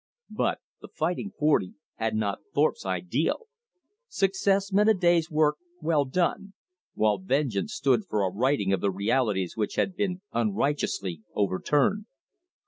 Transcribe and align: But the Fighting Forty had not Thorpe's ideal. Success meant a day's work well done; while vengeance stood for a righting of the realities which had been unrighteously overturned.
But 0.31 0.57
the 0.79 0.87
Fighting 0.87 1.31
Forty 1.37 1.75
had 1.97 2.15
not 2.15 2.39
Thorpe's 2.55 2.87
ideal. 2.87 3.45
Success 4.07 4.71
meant 4.73 4.89
a 4.89 4.95
day's 4.95 5.29
work 5.29 5.57
well 5.79 6.05
done; 6.05 6.53
while 6.95 7.19
vengeance 7.19 7.75
stood 7.75 8.05
for 8.07 8.23
a 8.23 8.31
righting 8.31 8.73
of 8.73 8.81
the 8.81 8.89
realities 8.89 9.55
which 9.55 9.75
had 9.75 9.95
been 9.95 10.21
unrighteously 10.33 11.21
overturned. 11.35 12.05